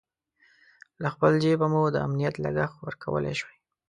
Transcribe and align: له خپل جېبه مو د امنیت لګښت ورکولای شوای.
له 1.03 1.07
خپل 1.15 1.31
جېبه 1.43 1.67
مو 1.73 1.81
د 1.93 1.97
امنیت 2.07 2.35
لګښت 2.43 2.77
ورکولای 2.85 3.33
شوای. 3.39 3.57